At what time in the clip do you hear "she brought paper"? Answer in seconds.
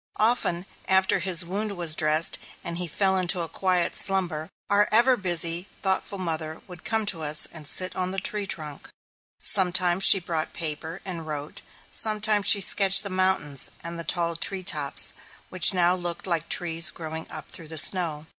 10.03-11.01